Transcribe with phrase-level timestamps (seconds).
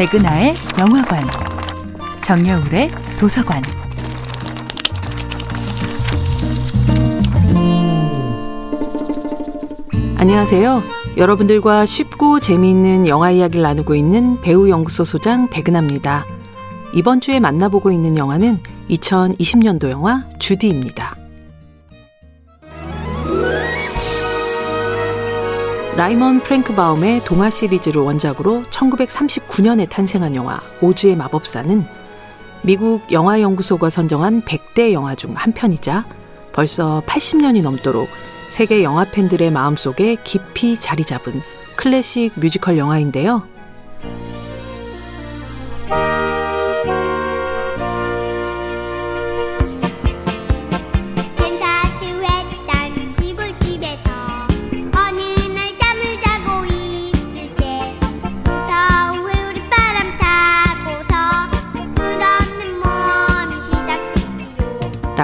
[0.00, 1.22] 백은하의 영화관,
[2.22, 3.62] 정여울의 도서관.
[10.16, 10.82] 안녕하세요.
[11.18, 16.24] 여러분들과 쉽고 재미있는 영화 이야기를 나누고 있는 배우 연구소 소장 백은하입니다.
[16.94, 18.58] 이번 주에 만나보고 있는 영화는
[18.88, 21.19] 2020년도 영화 주디입니다.
[26.00, 31.84] 라이먼 프랭크 바움의 동화 시리즈를 원작으로 1939년에 탄생한 영화 오즈의 마법사는
[32.62, 36.06] 미국 영화연구소가 선정한 100대 영화 중 한 편이자
[36.54, 38.08] 벌써 80년이 넘도록
[38.48, 41.42] 세계 영화 팬들의 마음속에 깊이 자리 잡은
[41.76, 43.42] 클래식 뮤지컬 영화인데요.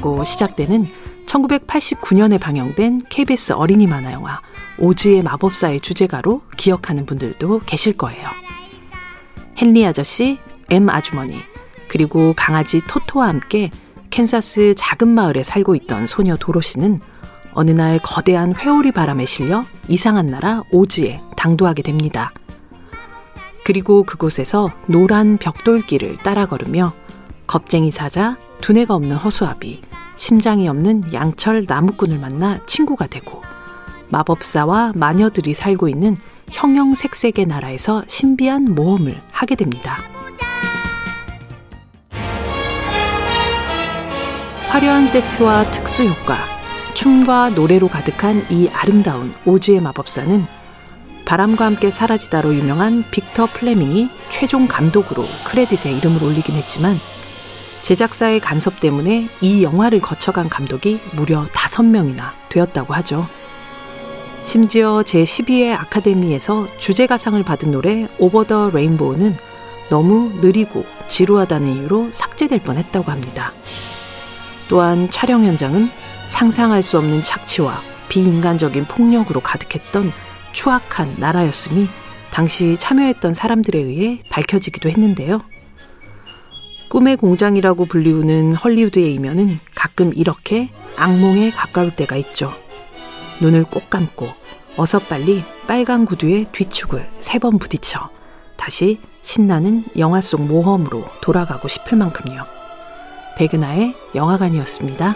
[0.00, 0.86] 라고 시작되는
[1.26, 4.40] 1989년에 방영된 KBS 어린이 만화 영화
[4.78, 8.26] 오즈의 마법사의 주제가로 기억하는 분들도 계실 거예요.
[9.60, 10.38] 헨리 아저씨,
[10.70, 11.36] 엠 아주머니,
[11.86, 13.70] 그리고 강아지 토토와 함께
[14.08, 17.00] 캔사스 작은 마을에 살고 있던 소녀 도로시는
[17.52, 22.32] 어느 날 거대한 회오리 바람에 실려 이상한 나라 오즈에 당도하게 됩니다.
[23.64, 26.94] 그리고 그곳에서 노란 벽돌길을 따라 걸으며
[27.46, 29.89] 겁쟁이 사자, 두뇌가 없는 허수아비,
[30.20, 33.40] 심장이 없는 양철 나무꾼을 만나 친구가 되고
[34.10, 36.14] 마법사와 마녀들이 살고 있는
[36.50, 39.96] 형형색색의 나라에서 신비한 모험을 하게 됩니다.
[44.68, 46.36] 화려한 세트와 특수 효과,
[46.92, 50.44] 춤과 노래로 가득한 이 아름다운 오즈의 마법사는
[51.24, 56.98] 바람과 함께 사라지다로 유명한 빅터 플레밍이 최종 감독으로 크레딧에 이름을 올리긴 했지만
[57.82, 63.26] 제작사의 간섭 때문에 이 영화를 거쳐간 감독이 무려 5명이나 되었다고 하죠.
[64.42, 69.36] 심지어 제12회 아카데미에서 주제가상을 받은 노래 오버 더 레인보우는
[69.90, 73.52] 너무 느리고 지루하다는 이유로 삭제될 뻔 했다고 합니다.
[74.68, 75.90] 또한 촬영 현장은
[76.28, 80.12] 상상할 수 없는 착취와 비인간적인 폭력으로 가득했던
[80.52, 81.88] 추악한 나라였음이
[82.30, 85.42] 당시 참여했던 사람들에 의해 밝혀지기도 했는데요.
[86.90, 92.52] 꿈의 공장이라고 불리우는 헐리우드의 이면은 가끔 이렇게 악몽에 가까울 때가 있죠.
[93.40, 94.28] 눈을 꼭 감고
[94.76, 98.10] 어서 빨리 빨간 구두의 뒤축을 세 번 부딪혀
[98.56, 102.44] 다시 신나는 영화 속 모험으로 돌아가고 싶을 만큼요.
[103.38, 105.14] 백은하의 영화관이었습니다.